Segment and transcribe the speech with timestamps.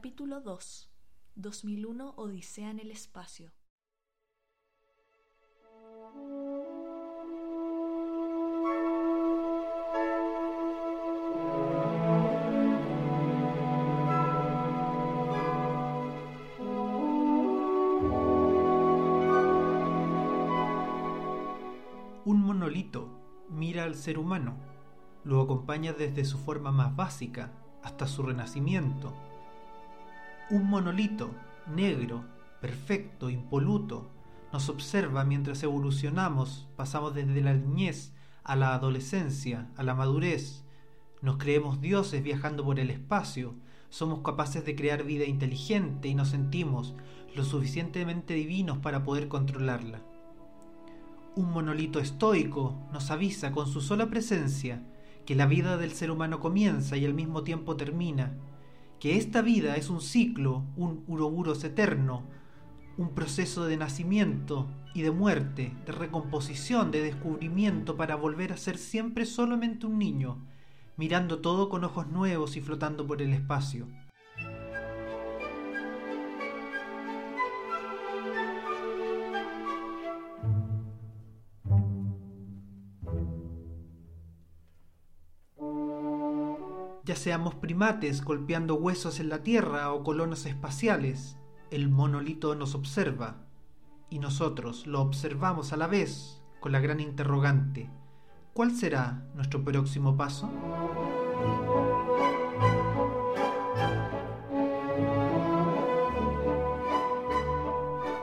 [0.00, 0.90] Capítulo 2
[1.34, 3.52] 2001 Odisea en el espacio
[22.24, 23.10] Un monolito
[23.50, 24.56] mira al ser humano,
[25.24, 29.29] lo acompaña desde su forma más básica hasta su renacimiento.
[30.50, 31.30] Un monolito
[31.72, 32.24] negro,
[32.60, 34.10] perfecto, impoluto,
[34.52, 40.64] nos observa mientras evolucionamos, pasamos desde la niñez a la adolescencia, a la madurez.
[41.22, 43.54] Nos creemos dioses viajando por el espacio,
[43.90, 46.94] somos capaces de crear vida inteligente y nos sentimos
[47.36, 50.02] lo suficientemente divinos para poder controlarla.
[51.36, 54.82] Un monolito estoico nos avisa con su sola presencia
[55.26, 58.34] que la vida del ser humano comienza y al mismo tiempo termina,
[59.00, 62.22] que esta vida es un ciclo, un uroburos eterno,
[62.98, 68.76] un proceso de nacimiento y de muerte, de recomposición, de descubrimiento para volver a ser
[68.76, 70.46] siempre solamente un niño,
[70.98, 73.88] mirando todo con ojos nuevos y flotando por el espacio.
[87.04, 91.38] Ya seamos primates golpeando huesos en la Tierra o colonos espaciales,
[91.70, 93.36] el monolito nos observa
[94.10, 97.88] y nosotros lo observamos a la vez con la gran interrogante,
[98.52, 100.50] ¿cuál será nuestro próximo paso?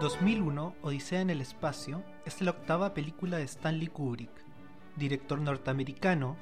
[0.00, 2.02] ...2001 Odisea en el espacio...
[2.24, 4.30] ...es la octava película de Stanley Kubrick...
[4.96, 6.36] ...director norteamericano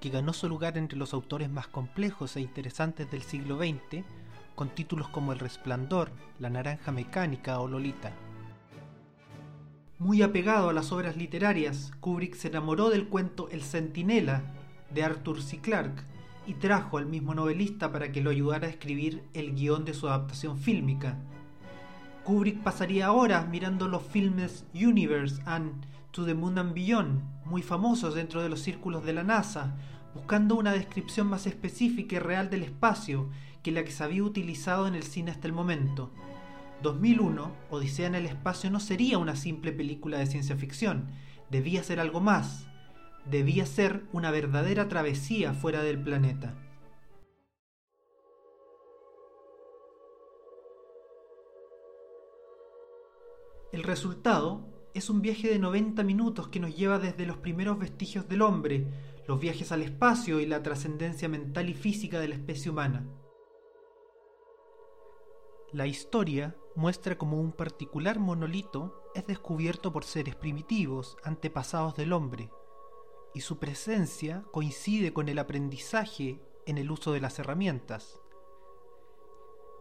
[0.00, 4.04] que ganó su lugar entre los autores más complejos e interesantes del siglo XX,
[4.54, 8.12] con títulos como El Resplandor, La Naranja Mecánica o Lolita.
[9.98, 14.42] Muy apegado a las obras literarias, Kubrick se enamoró del cuento El Centinela
[14.90, 15.58] de Arthur C.
[15.58, 16.04] Clarke
[16.46, 20.08] y trajo al mismo novelista para que lo ayudara a escribir el guion de su
[20.08, 21.18] adaptación fílmica.
[22.28, 28.14] Kubrick pasaría horas mirando los filmes Universe and To the Moon and Beyond, muy famosos
[28.14, 29.74] dentro de los círculos de la NASA,
[30.12, 33.30] buscando una descripción más específica y real del espacio
[33.62, 36.10] que la que se había utilizado en el cine hasta el momento.
[36.82, 41.08] 2001, Odisea en el espacio no sería una simple película de ciencia ficción,
[41.48, 42.66] debía ser algo más,
[43.24, 46.52] debía ser una verdadera travesía fuera del planeta.
[53.78, 58.26] El resultado es un viaje de 90 minutos que nos lleva desde los primeros vestigios
[58.26, 58.88] del hombre,
[59.28, 63.06] los viajes al espacio y la trascendencia mental y física de la especie humana.
[65.70, 72.50] La historia muestra cómo un particular monolito es descubierto por seres primitivos, antepasados del hombre,
[73.32, 78.20] y su presencia coincide con el aprendizaje en el uso de las herramientas.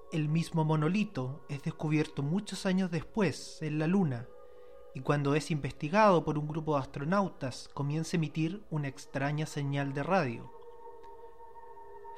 [0.09, 4.25] El mismo monolito es descubierto muchos años después en la Luna,
[4.95, 9.94] y cuando es investigado por un grupo de astronautas comienza a emitir una extraña señal
[9.94, 10.50] de radio.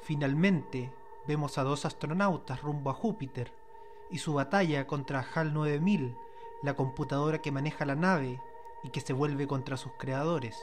[0.04, 0.92] Finalmente,
[1.26, 3.52] vemos a dos astronautas rumbo a Júpiter
[4.08, 6.16] y su batalla contra HAL 9000,
[6.62, 8.40] la computadora que maneja la nave
[8.84, 10.56] y que se vuelve contra sus creadores.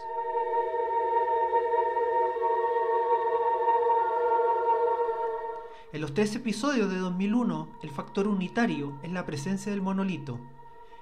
[5.93, 10.39] En los tres episodios de 2001, el factor unitario es la presencia del monolito,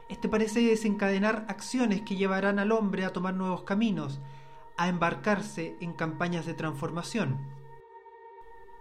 [0.07, 4.19] este parece desencadenar acciones que llevarán al hombre a tomar nuevos caminos,
[4.77, 7.39] a embarcarse en campañas de transformación.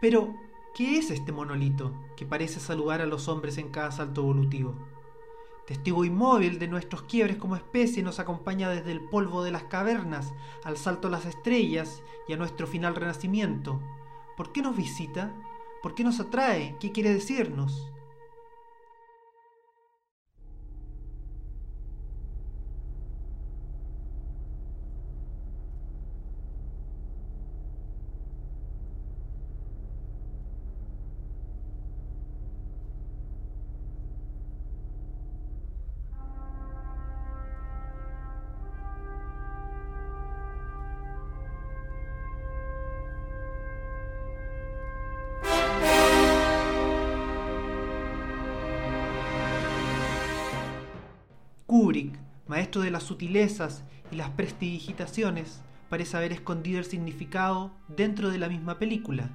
[0.00, 0.34] Pero,
[0.74, 4.74] ¿qué es este monolito que parece saludar a los hombres en cada salto evolutivo?
[5.66, 10.34] Testigo inmóvil de nuestros quiebres como especie nos acompaña desde el polvo de las cavernas
[10.62, 13.80] al salto a las estrellas y a nuestro final renacimiento.
[14.36, 15.32] ¿Por qué nos visita?
[15.84, 16.76] ¿Por qué nos atrae?
[16.80, 17.92] ¿Qué quiere decirnos?
[52.48, 58.48] Maestro de las sutilezas y las prestidigitaciones, parece haber escondido el significado dentro de la
[58.48, 59.30] misma película.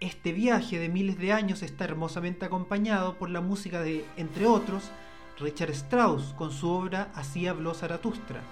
[0.00, 4.90] Este viaje de miles de años está hermosamente acompañado por la música de, entre otros,
[5.38, 8.42] Richard Strauss con su obra Así habló Zaratustra.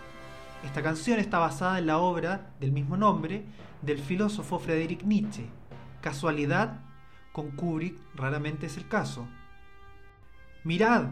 [0.64, 3.44] Esta canción está basada en la obra del mismo nombre
[3.82, 5.44] del filósofo Friedrich Nietzsche.
[6.00, 6.80] Casualidad,
[7.32, 9.28] con Kubrick raramente es el caso.
[10.64, 11.08] Mirad,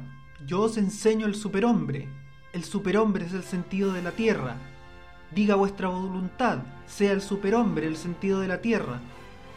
[0.47, 2.09] yo os enseño el superhombre.
[2.53, 4.57] El superhombre es el sentido de la tierra.
[5.35, 9.01] Diga vuestra voluntad, sea el superhombre el sentido de la tierra.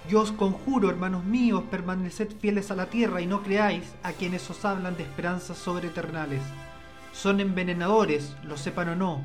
[0.10, 4.50] Yo os conjuro, hermanos míos, permaneced fieles a la tierra y no creáis a quienes
[4.50, 6.42] os hablan de esperanzas sobreeternales.
[7.12, 9.24] Son envenenadores, lo sepan o no.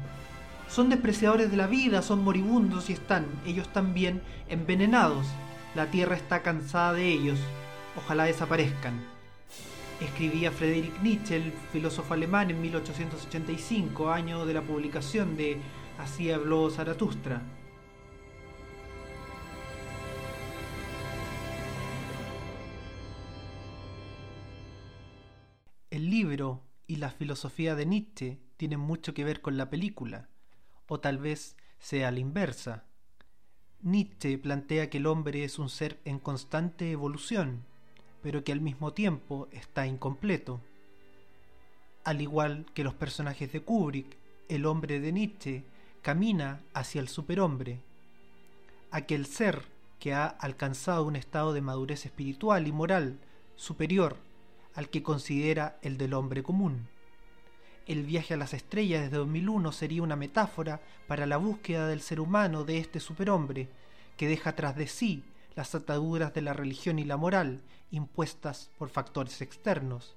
[0.68, 5.26] Son despreciadores de la vida, son moribundos y están, ellos también, envenenados.
[5.74, 7.38] La tierra está cansada de ellos.
[7.96, 9.19] Ojalá desaparezcan.
[10.00, 15.60] Escribía Friedrich Nietzsche, el filósofo alemán, en 1885, año de la publicación de
[15.98, 17.42] Así habló Zaratustra.
[25.90, 30.30] El libro y la filosofía de Nietzsche tienen mucho que ver con la película,
[30.86, 32.84] o tal vez sea la inversa.
[33.82, 37.66] Nietzsche plantea que el hombre es un ser en constante evolución,
[38.22, 40.60] pero que al mismo tiempo está incompleto.
[42.04, 44.16] Al igual que los personajes de Kubrick,
[44.48, 45.64] el hombre de Nietzsche
[46.02, 47.80] camina hacia el superhombre,
[48.90, 49.64] aquel ser
[49.98, 53.18] que ha alcanzado un estado de madurez espiritual y moral
[53.56, 54.16] superior
[54.74, 56.88] al que considera el del hombre común.
[57.86, 62.20] El viaje a las estrellas desde 2001 sería una metáfora para la búsqueda del ser
[62.20, 63.68] humano de este superhombre,
[64.16, 68.88] que deja tras de sí las ataduras de la religión y la moral impuestas por
[68.88, 70.16] factores externos.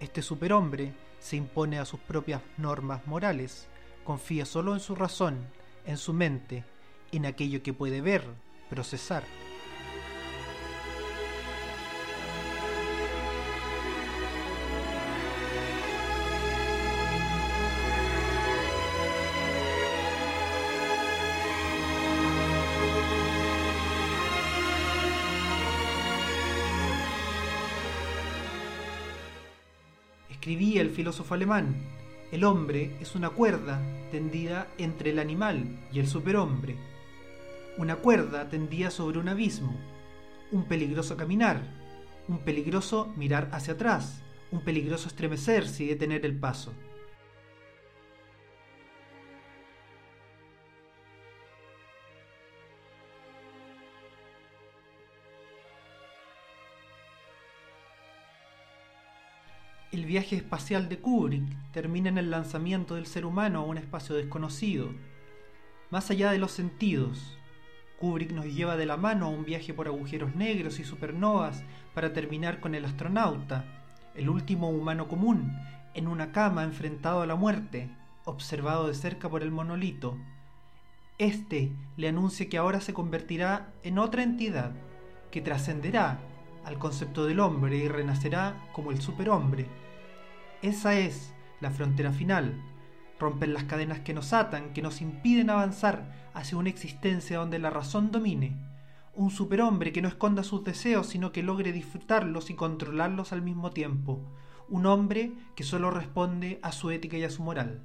[0.00, 3.68] Este superhombre se impone a sus propias normas morales,
[4.04, 5.46] confía solo en su razón,
[5.84, 6.64] en su mente,
[7.12, 8.24] en aquello que puede ver,
[8.70, 9.24] procesar.
[30.40, 31.76] Escribía el filósofo alemán,
[32.32, 33.78] el hombre es una cuerda
[34.10, 36.76] tendida entre el animal y el superhombre.
[37.76, 39.76] Una cuerda tendida sobre un abismo,
[40.50, 41.60] un peligroso caminar,
[42.26, 46.72] un peligroso mirar hacia atrás, un peligroso estremecerse y detener el paso.
[59.92, 61.42] El viaje espacial de Kubrick
[61.72, 64.94] termina en el lanzamiento del ser humano a un espacio desconocido.
[65.90, 67.36] Más allá de los sentidos,
[67.98, 72.12] Kubrick nos lleva de la mano a un viaje por agujeros negros y supernovas para
[72.12, 73.64] terminar con el astronauta,
[74.14, 75.58] el último humano común,
[75.94, 77.90] en una cama enfrentado a la muerte,
[78.24, 80.16] observado de cerca por el monolito.
[81.18, 84.70] Este le anuncia que ahora se convertirá en otra entidad,
[85.32, 86.20] que trascenderá
[86.64, 89.66] al concepto del hombre y renacerá como el superhombre.
[90.62, 92.62] Esa es la frontera final,
[93.18, 97.70] romper las cadenas que nos atan, que nos impiden avanzar hacia una existencia donde la
[97.70, 98.58] razón domine,
[99.14, 103.70] un superhombre que no esconda sus deseos, sino que logre disfrutarlos y controlarlos al mismo
[103.70, 104.20] tiempo,
[104.68, 107.82] un hombre que solo responde a su ética y a su moral.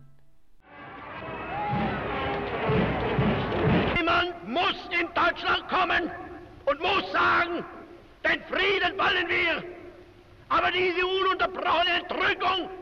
[8.25, 9.74] Den Frieden wollen wir,
[10.49, 11.01] aber diese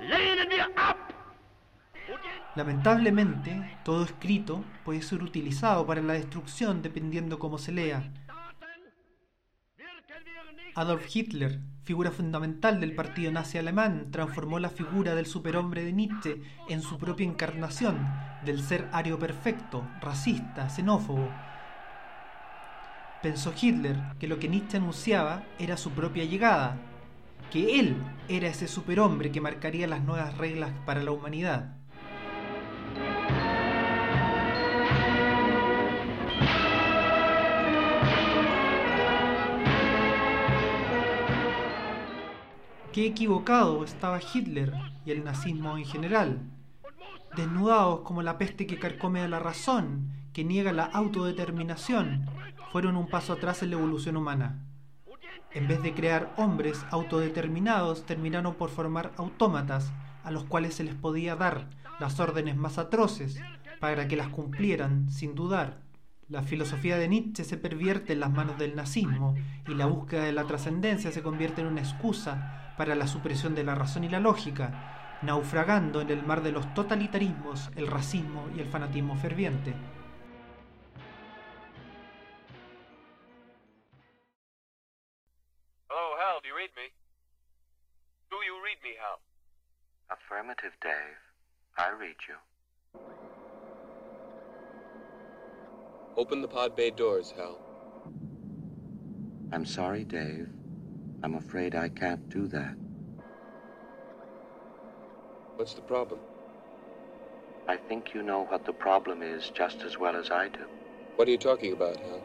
[0.02, 0.98] lehnen wir ab.
[2.56, 8.12] Lamentablemente, todo escrito puede ser utilizado para la destrucción dependiendo cómo se lea.
[10.76, 16.42] Adolf Hitler, figura fundamental del partido nazi alemán, transformó la figura del superhombre de Nietzsche
[16.68, 17.98] en su propia encarnación,
[18.44, 21.30] del ser ario perfecto, racista, xenófobo,
[23.24, 26.78] pensó Hitler que lo que Nietzsche anunciaba era su propia llegada,
[27.52, 27.98] que él
[28.28, 31.78] era ese superhombre que marcaría las nuevas reglas para la humanidad.
[42.94, 44.72] Qué equivocado estaba Hitler
[45.04, 46.42] y el nazismo en general,
[47.36, 52.28] desnudados como la peste que carcome a la razón, que niega la autodeterminación,
[52.72, 54.60] fueron un paso atrás en la evolución humana.
[55.54, 59.92] En vez de crear hombres autodeterminados, terminaron por formar autómatas
[60.24, 61.68] a los cuales se les podía dar
[62.00, 63.40] las órdenes más atroces
[63.80, 65.82] para que las cumplieran sin dudar.
[66.28, 69.36] La filosofía de Nietzsche se pervierte en las manos del nazismo
[69.68, 73.64] y la búsqueda de la trascendencia se convierte en una excusa para la supresión de
[73.64, 78.62] la razón y la lógica, naufragando en el mar de los totalitarismos, el racismo y
[78.62, 79.76] el fanatismo ferviente.
[90.44, 91.20] Affirmative, Dave.
[91.78, 92.36] I read you.
[96.18, 97.58] Open the pod bay doors, Hal.
[99.54, 100.50] I'm sorry, Dave.
[101.24, 102.76] I'm afraid I can't do that.
[105.56, 106.20] What's the problem?
[107.70, 110.66] I think you know what the problem is just as well as I do.
[111.16, 112.22] What are you talking about, Hal?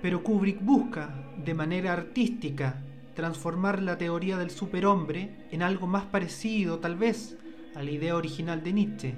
[0.00, 2.87] Pero Kubrick busca, de manera artística,
[3.18, 7.36] transformar la teoría del superhombre en algo más parecido, tal vez,
[7.74, 9.14] a la idea original de Nietzsche.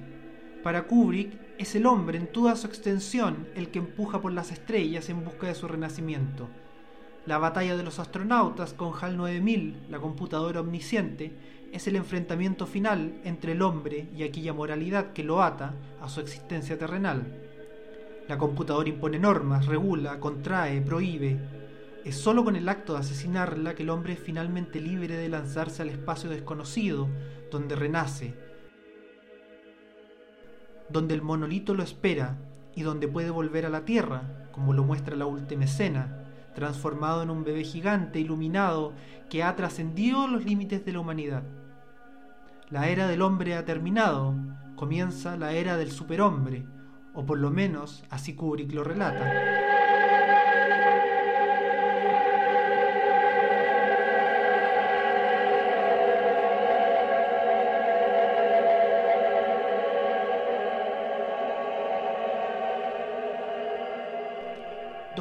[0.62, 5.10] Para Kubrick, es el hombre en toda su extensión el que empuja por las estrellas
[5.10, 6.48] en busca de su renacimiento.
[7.26, 11.34] La batalla de los astronautas con HAL 9000, la computadora omnisciente,
[11.70, 16.20] es el enfrentamiento final entre el hombre y aquella moralidad que lo ata a su
[16.20, 17.26] existencia terrenal.
[18.28, 21.60] La computadora impone normas, regula, contrae, prohíbe.
[22.04, 25.82] Es sólo con el acto de asesinarla que el hombre es finalmente libre de lanzarse
[25.82, 27.08] al espacio desconocido,
[27.50, 28.34] donde renace,
[30.88, 32.38] donde el monolito lo espera
[32.74, 37.30] y donde puede volver a la Tierra, como lo muestra la última escena, transformado en
[37.30, 38.94] un bebé gigante iluminado
[39.28, 41.42] que ha trascendido los límites de la humanidad.
[42.70, 44.34] La era del hombre ha terminado,
[44.74, 46.64] comienza la era del superhombre,
[47.12, 49.79] o por lo menos así Kubrick lo relata.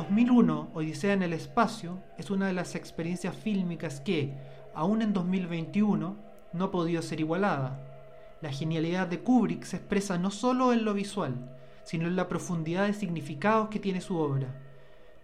[0.09, 4.33] 2001, Odisea en el Espacio, es una de las experiencias fílmicas que,
[4.73, 6.15] aún en 2021,
[6.51, 7.79] no ha podido ser igualada.
[8.41, 12.87] La genialidad de Kubrick se expresa no solo en lo visual, sino en la profundidad
[12.87, 14.59] de significados que tiene su obra.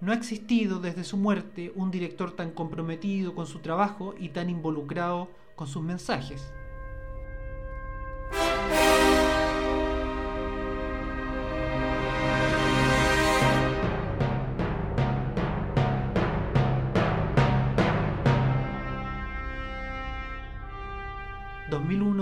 [0.01, 4.51] No ha existido desde su muerte un director tan comprometido con su trabajo y tan
[4.51, 6.53] involucrado con sus mensajes.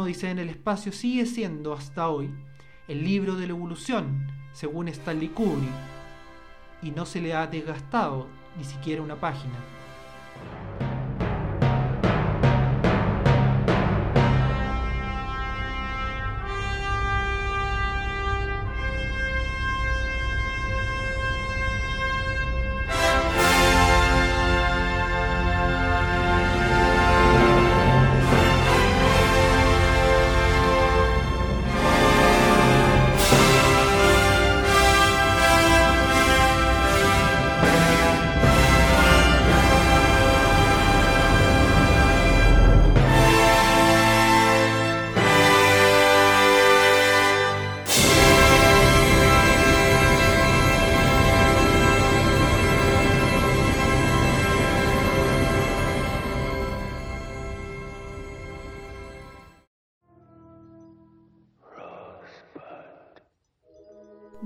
[0.04, 2.30] 2001 dice en el espacio sigue siendo hasta hoy
[2.88, 5.70] el libro de la evolución, según Stanley Kubrick,
[6.82, 9.54] y no se le ha desgastado ni siquiera una página.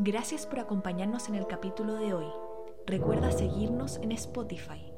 [0.07, 2.27] Gracias por acompañarnos en el capítulo de hoy.
[2.85, 4.93] Recuerda seguirnos en Spotify.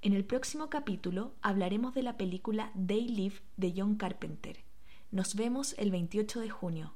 [0.00, 4.64] En el próximo capítulo hablaremos de la película Day Live de John Carpenter.
[5.10, 6.94] Nos vemos el 28 de junio.